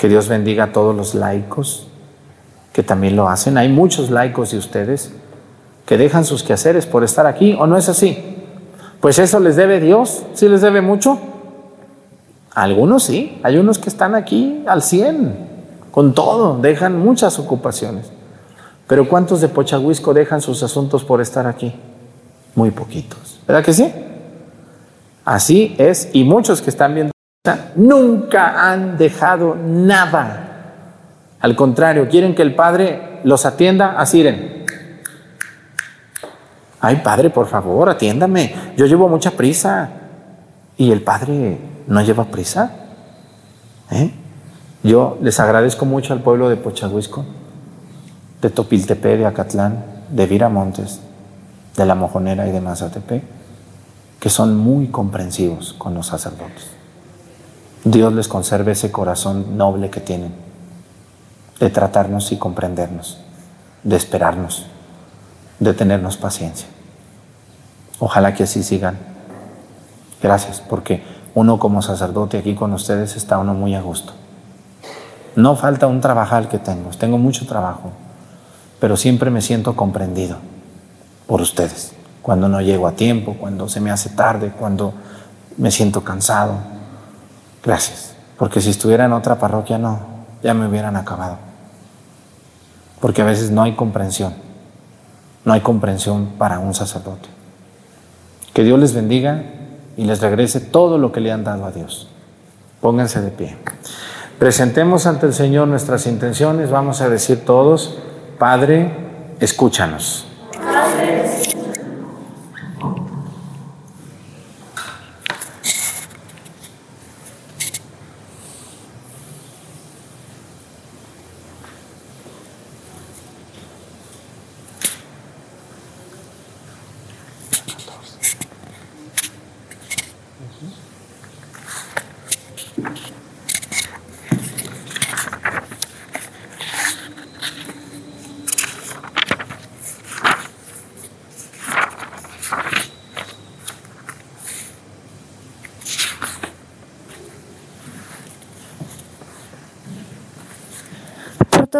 [0.00, 1.86] que Dios bendiga a todos los laicos
[2.72, 3.58] que también lo hacen.
[3.58, 5.12] Hay muchos laicos de ustedes
[5.84, 8.18] que dejan sus quehaceres por estar aquí, ¿o no es así?
[9.00, 11.18] Pues eso les debe Dios, ¿sí les debe mucho?
[12.52, 15.48] algunos sí, hay unos que están aquí al 100,
[15.90, 18.10] con todo, dejan muchas ocupaciones.
[18.86, 21.74] Pero ¿cuántos de Pochahuisco dejan sus asuntos por estar aquí?
[22.54, 23.92] Muy poquitos, ¿verdad que sí?
[25.24, 27.12] Así es, y muchos que están viendo
[27.74, 30.46] Nunca han dejado nada.
[31.40, 34.22] Al contrario, quieren que el Padre los atienda, así
[36.82, 38.54] Ay, Padre, por favor, atiéndame.
[38.76, 39.88] Yo llevo mucha prisa.
[40.76, 42.72] ¿Y el Padre no lleva prisa?
[43.90, 44.12] ¿Eh?
[44.82, 47.24] Yo les agradezco mucho al pueblo de Pochahuisco,
[48.42, 51.00] de Topiltepe, de Acatlán, de Viramontes,
[51.74, 53.22] de La Mojonera y de Mazatepec,
[54.18, 56.79] que son muy comprensivos con los sacerdotes.
[57.84, 60.34] Dios les conserve ese corazón noble que tienen,
[61.58, 63.18] de tratarnos y comprendernos,
[63.84, 64.66] de esperarnos,
[65.58, 66.68] de tenernos paciencia.
[67.98, 68.98] Ojalá que así sigan.
[70.22, 71.02] Gracias, porque
[71.34, 74.12] uno como sacerdote aquí con ustedes está uno muy a gusto.
[75.36, 77.92] No falta un trabajar que tengo, tengo mucho trabajo,
[78.78, 80.36] pero siempre me siento comprendido
[81.26, 81.92] por ustedes.
[82.20, 84.92] Cuando no llego a tiempo, cuando se me hace tarde, cuando
[85.56, 86.79] me siento cansado,
[87.64, 88.14] Gracias.
[88.38, 90.00] Porque si estuviera en otra parroquia, no,
[90.42, 91.36] ya me hubieran acabado.
[93.00, 94.34] Porque a veces no hay comprensión.
[95.44, 97.28] No hay comprensión para un sacerdote.
[98.52, 99.42] Que Dios les bendiga
[99.96, 102.08] y les regrese todo lo que le han dado a Dios.
[102.80, 103.56] Pónganse de pie.
[104.38, 106.70] Presentemos ante el Señor nuestras intenciones.
[106.70, 107.98] Vamos a decir todos,
[108.38, 108.90] Padre,
[109.38, 110.29] escúchanos.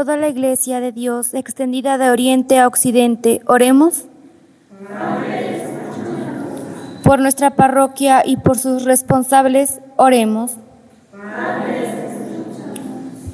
[0.01, 4.07] Toda la iglesia de Dios extendida de oriente a occidente, oremos.
[7.03, 10.53] Por nuestra parroquia y por sus responsables, oremos.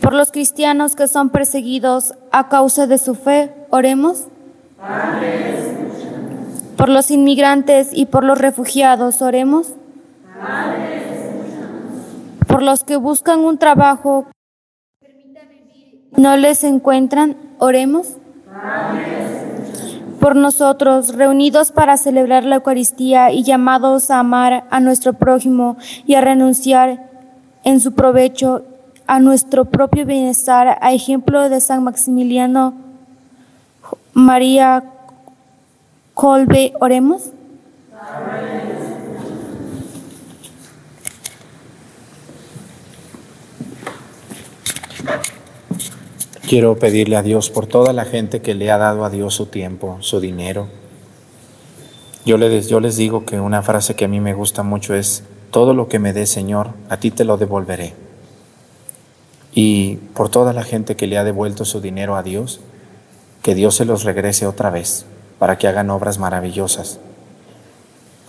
[0.00, 4.24] Por los cristianos que son perseguidos a causa de su fe, oremos.
[6.76, 9.68] Por los inmigrantes y por los refugiados, oremos.
[12.48, 14.26] Por los que buscan un trabajo
[16.16, 18.08] no les encuentran, oremos.
[20.20, 26.14] Por nosotros, reunidos para celebrar la Eucaristía y llamados a amar a nuestro prójimo y
[26.14, 27.10] a renunciar
[27.64, 28.64] en su provecho
[29.06, 32.74] a nuestro propio bienestar, a ejemplo de San Maximiliano
[34.14, 34.82] María
[36.14, 37.30] Colbe, oremos.
[46.47, 49.47] Quiero pedirle a Dios por toda la gente que le ha dado a Dios su
[49.47, 50.68] tiempo, su dinero.
[52.24, 55.24] Yo les, yo les digo que una frase que a mí me gusta mucho es,
[55.51, 57.94] todo lo que me dé Señor, a ti te lo devolveré.
[59.55, 62.61] Y por toda la gente que le ha devuelto su dinero a Dios,
[63.42, 65.05] que Dios se los regrese otra vez
[65.40, 67.01] para que hagan obras maravillosas.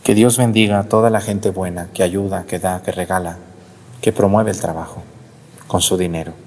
[0.01, 3.37] Que Dios bendiga a toda la gente buena, que ayuda, que da, que regala,
[4.01, 5.03] que promueve el trabajo
[5.67, 6.46] con su dinero.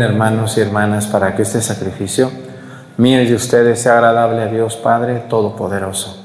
[0.00, 2.30] Hermanos y hermanas para que este sacrificio
[2.96, 6.24] mío y de ustedes sea agradable a Dios Padre Todopoderoso.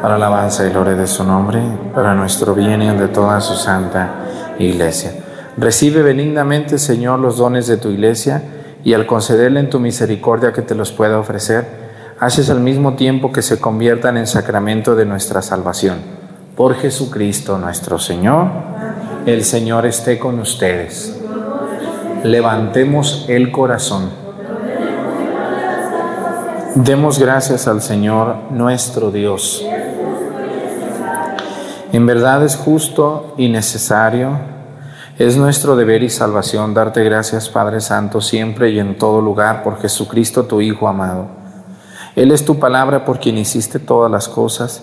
[0.00, 1.60] Para alabanza y gloria de su nombre,
[1.94, 4.10] para nuestro bien y de toda su santa
[4.58, 5.12] iglesia.
[5.56, 8.42] Recibe benignamente, Señor, los dones de tu iglesia
[8.84, 11.66] y al concederle en tu misericordia que te los pueda ofrecer,
[12.20, 15.98] haces al mismo tiempo que se conviertan en sacramento de nuestra salvación.
[16.56, 18.91] Por Jesucristo nuestro Señor.
[19.26, 21.16] El Señor esté con ustedes.
[22.24, 24.10] Levantemos el corazón.
[26.74, 29.64] Demos gracias al Señor nuestro Dios.
[31.92, 34.38] En verdad es justo y necesario,
[35.18, 39.80] es nuestro deber y salvación darte gracias Padre Santo siempre y en todo lugar por
[39.80, 41.26] Jesucristo tu Hijo amado.
[42.16, 44.82] Él es tu palabra por quien hiciste todas las cosas.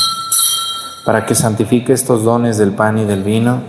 [1.05, 3.61] para que santifique estos dones del pan y del vino,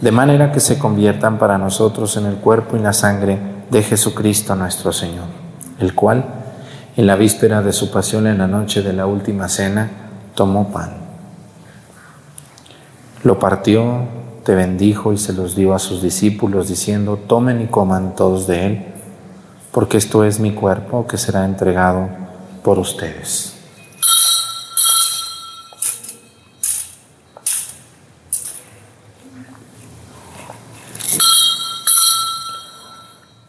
[0.00, 3.38] de manera que se conviertan para nosotros en el cuerpo y la sangre
[3.70, 5.26] de Jesucristo nuestro Señor,
[5.78, 6.24] el cual,
[6.96, 9.90] en la víspera de su pasión en la noche de la última cena,
[10.34, 10.94] tomó pan.
[13.22, 14.00] Lo partió,
[14.44, 18.66] te bendijo y se los dio a sus discípulos, diciendo, tomen y coman todos de
[18.66, 18.86] él,
[19.72, 22.08] porque esto es mi cuerpo que será entregado
[22.62, 23.55] por ustedes.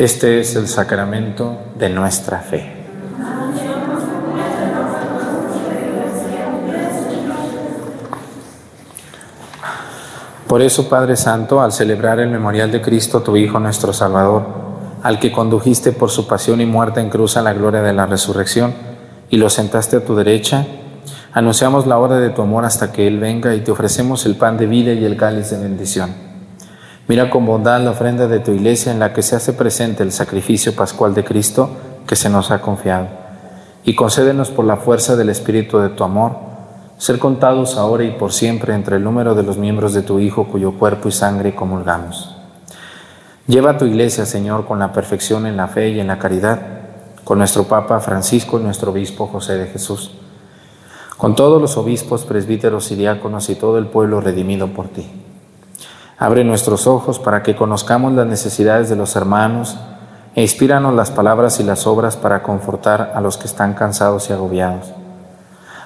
[0.00, 2.72] Este es el sacramento de nuestra fe.
[10.46, 14.46] Por eso, Padre Santo, al celebrar el memorial de Cristo, tu Hijo nuestro Salvador,
[15.02, 18.06] al que condujiste por su pasión y muerte en cruz a la gloria de la
[18.06, 18.72] resurrección,
[19.28, 20.64] y lo sentaste a tu derecha,
[21.34, 24.56] anunciamos la hora de tu amor hasta que Él venga y te ofrecemos el pan
[24.56, 26.29] de vida y el cáliz de bendición.
[27.10, 30.12] Mira con bondad la ofrenda de tu iglesia en la que se hace presente el
[30.12, 31.68] sacrificio pascual de Cristo
[32.06, 33.08] que se nos ha confiado.
[33.82, 36.36] Y concédenos por la fuerza del Espíritu de tu amor,
[36.98, 40.46] ser contados ahora y por siempre entre el número de los miembros de tu Hijo
[40.46, 42.36] cuyo cuerpo y sangre comulgamos.
[43.48, 46.60] Lleva a tu iglesia, Señor, con la perfección en la fe y en la caridad,
[47.24, 50.12] con nuestro Papa Francisco y nuestro Obispo José de Jesús,
[51.16, 55.10] con todos los obispos, presbíteros y diáconos y todo el pueblo redimido por ti.
[56.20, 59.78] Abre nuestros ojos para que conozcamos las necesidades de los hermanos
[60.34, 64.34] e inspíranos las palabras y las obras para confortar a los que están cansados y
[64.34, 64.92] agobiados.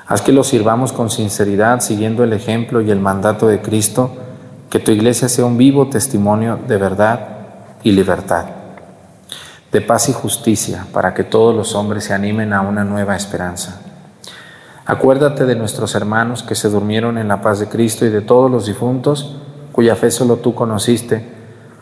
[0.09, 4.11] Haz que los sirvamos con sinceridad, siguiendo el ejemplo y el mandato de Cristo,
[4.71, 7.29] que tu iglesia sea un vivo testimonio de verdad
[7.85, 8.47] y libertad,
[9.71, 13.81] de paz y justicia, para que todos los hombres se animen a una nueva esperanza.
[14.85, 18.51] Acuérdate de nuestros hermanos que se durmieron en la paz de Cristo y de todos
[18.51, 19.37] los difuntos,
[19.75, 21.25] cuya fe solo tú conociste.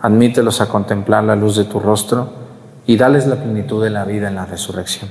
[0.00, 2.32] Admítelos a contemplar la luz de tu rostro
[2.86, 5.10] y dales la plenitud de la vida en la resurrección.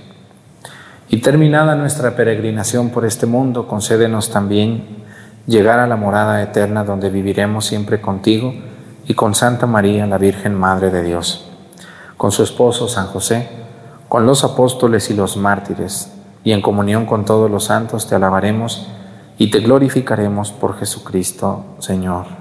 [1.08, 5.04] Y terminada nuestra peregrinación por este mundo, concédenos también
[5.46, 8.52] llegar a la morada eterna donde viviremos siempre contigo
[9.06, 11.52] y con Santa María, la Virgen Madre de Dios,
[12.18, 13.48] con su esposo San José,
[14.10, 16.12] con los apóstoles y los mártires
[16.44, 18.88] y en comunión con todos los santos te alabaremos
[19.38, 22.41] y te glorificaremos por Jesucristo, Señor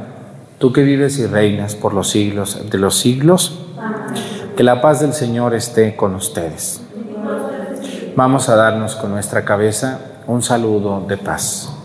[0.61, 3.57] Tú que vives y reinas por los siglos de los siglos,
[4.55, 6.81] que la paz del Señor esté con ustedes.
[8.15, 11.80] Vamos a darnos con nuestra cabeza un saludo de paz.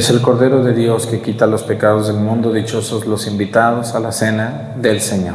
[0.00, 2.54] Es el Cordero de Dios que quita los pecados del mundo.
[2.54, 5.34] Dichosos los invitados a la cena del Señor.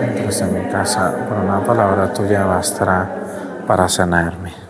[0.00, 4.65] Entres en mi casa, por una palabra tuya bastará para sanarme.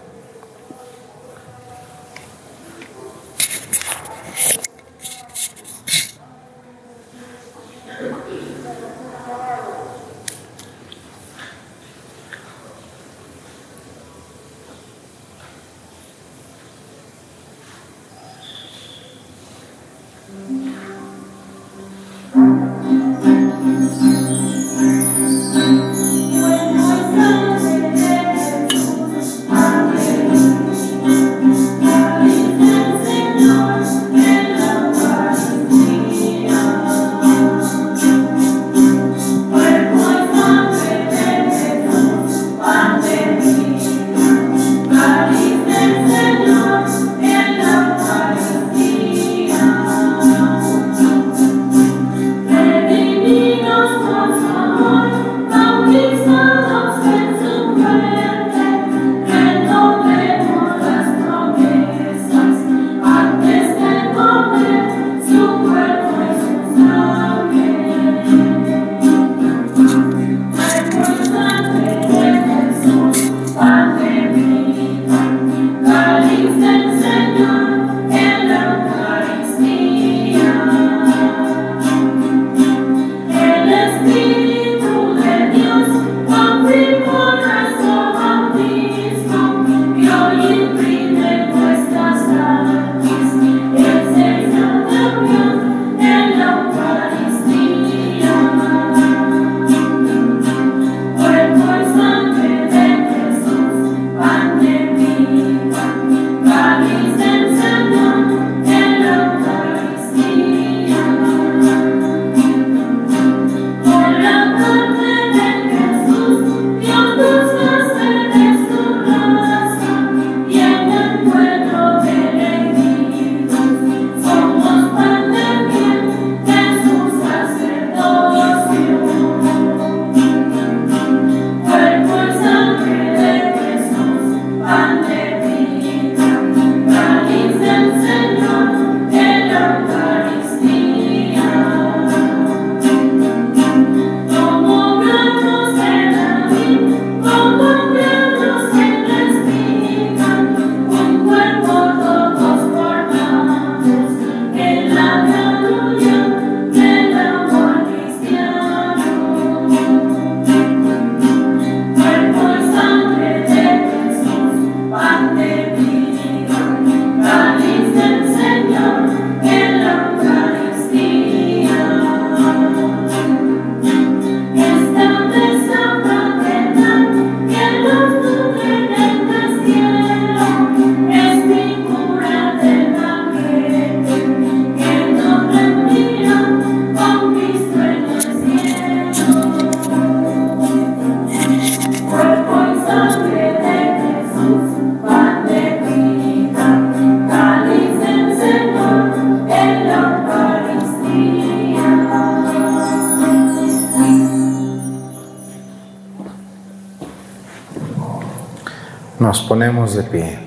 [209.67, 210.39] De pie.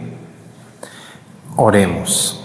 [1.58, 2.42] Oremos.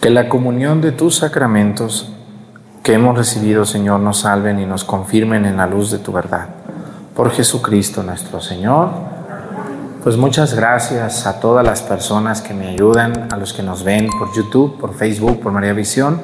[0.00, 2.10] Que la comunión de tus sacramentos
[2.82, 6.48] que hemos recibido, Señor, nos salven y nos confirmen en la luz de tu verdad.
[7.14, 8.88] Por Jesucristo nuestro Señor.
[10.02, 14.08] Pues muchas gracias a todas las personas que me ayudan, a los que nos ven
[14.18, 16.18] por YouTube, por Facebook, por María Visión,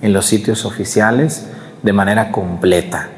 [0.00, 1.48] en los sitios oficiales,
[1.82, 3.10] de manera completa.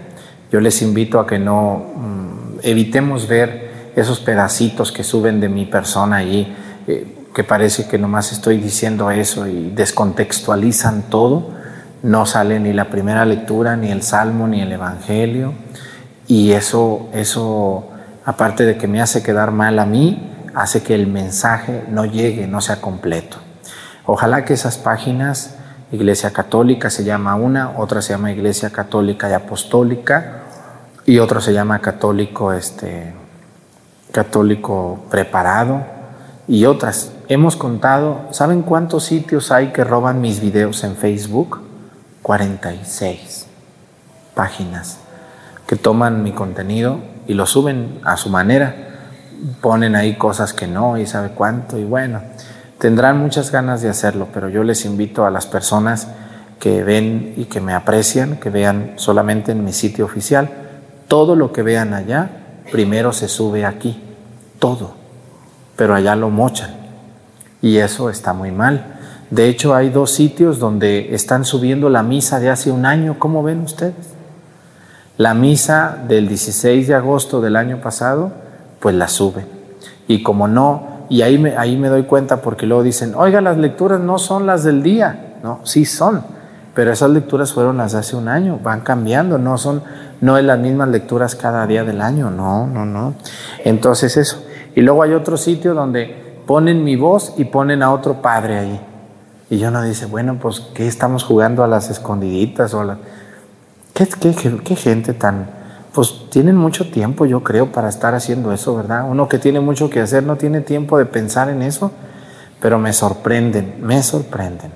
[0.51, 5.67] Yo les invito a que no mm, evitemos ver esos pedacitos que suben de mi
[5.67, 6.55] persona allí,
[6.87, 11.51] eh, que parece que nomás estoy diciendo eso y descontextualizan todo.
[12.03, 15.53] No sale ni la primera lectura, ni el salmo, ni el evangelio.
[16.27, 17.89] Y eso, eso,
[18.25, 22.47] aparte de que me hace quedar mal a mí, hace que el mensaje no llegue,
[22.47, 23.39] no sea completo.
[24.07, 25.55] Ojalá que esas páginas
[25.91, 30.48] Iglesia Católica se llama una, otra se llama Iglesia Católica y Apostólica
[31.09, 33.15] y otro se llama Católico este
[34.13, 35.81] Católico preparado
[36.47, 37.13] y otras.
[37.29, 41.63] Hemos contado, ¿saben cuántos sitios hay que roban mis videos en Facebook?
[42.21, 43.47] 46
[44.35, 44.99] páginas
[45.67, 48.75] que toman mi contenido y lo suben a su manera.
[49.63, 52.21] Ponen ahí cosas que no y sabe cuánto y bueno.
[52.79, 56.09] Tendrán muchas ganas de hacerlo, pero yo les invito a las personas
[56.61, 60.68] que ven y que me aprecian, que vean solamente en mi sitio oficial.
[61.09, 62.31] Todo lo que vean allá,
[62.71, 64.01] primero se sube aquí,
[64.59, 64.93] todo,
[65.77, 66.71] pero allá lo mochan.
[67.61, 68.99] Y eso está muy mal.
[69.31, 73.17] De hecho, hay dos sitios donde están subiendo la misa de hace un año.
[73.19, 74.15] ¿Cómo ven ustedes?
[75.17, 78.31] La misa del 16 de agosto del año pasado,
[78.79, 79.47] pues la suben.
[80.07, 83.57] Y como no y ahí me, ahí me doy cuenta porque luego dicen, oiga, las
[83.57, 85.37] lecturas no son las del día.
[85.43, 86.23] No, sí son,
[86.75, 89.83] pero esas lecturas fueron las de hace un año, van cambiando, no son,
[90.21, 93.15] no es las mismas lecturas cada día del año, no, no, no.
[93.65, 94.45] Entonces eso.
[94.75, 98.81] Y luego hay otro sitio donde ponen mi voz y ponen a otro padre ahí.
[99.51, 102.75] Y yo no dice, bueno, pues, ¿qué estamos jugando a las escondiditas?
[102.75, 102.99] O la...
[103.95, 105.47] ¿Qué, qué, qué gente tan,
[105.93, 109.07] pues tienen mucho tiempo, yo creo, para estar haciendo eso, ¿verdad?
[109.09, 111.91] Uno que tiene mucho que hacer no tiene tiempo de pensar en eso,
[112.61, 114.71] pero me sorprenden, me sorprenden.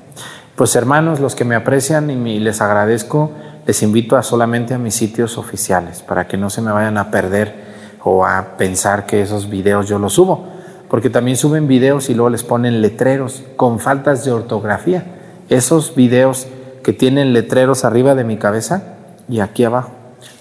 [0.57, 3.31] Pues hermanos, los que me aprecian y les agradezco,
[3.67, 7.11] les invito a solamente a mis sitios oficiales para que no se me vayan a
[7.11, 10.49] perder o a pensar que esos videos yo los subo,
[10.89, 15.05] porque también suben videos y luego les ponen letreros con faltas de ortografía.
[15.49, 16.49] Esos videos
[16.83, 18.97] que tienen letreros arriba de mi cabeza
[19.29, 19.93] y aquí abajo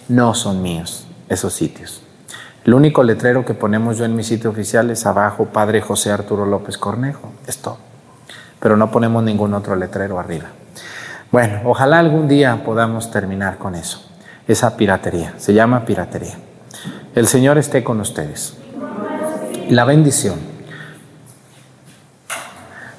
[0.10, 2.02] no son míos esos sitios.
[2.64, 6.46] El único letrero que ponemos yo en mi sitio oficial es abajo Padre José Arturo
[6.46, 7.78] López Cornejo, esto.
[8.60, 10.50] Pero no ponemos ningún otro letrero arriba.
[11.32, 14.06] Bueno, ojalá algún día podamos terminar con eso.
[14.48, 16.36] Esa piratería, se llama piratería.
[17.16, 18.58] El Señor esté con ustedes.
[19.70, 20.36] La bendición.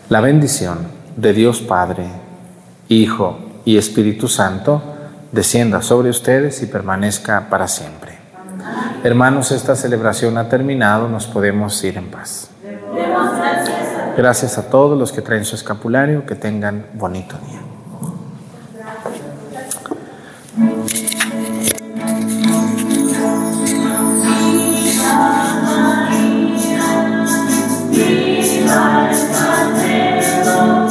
[0.08, 0.78] La bendición
[1.14, 2.06] de Dios Padre,
[2.88, 4.82] Hijo y Espíritu Santo
[5.30, 8.12] descienda sobre ustedes y permanezca para siempre.
[9.04, 12.48] Hermanos, esta celebración ha terminado, nos podemos ir en paz.
[14.16, 17.71] Gracias a todos los que traen su escapulario, que tengan bonito día.
[27.92, 29.12] Be my,
[30.44, 30.81] my,